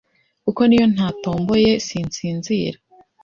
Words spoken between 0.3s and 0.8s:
kuko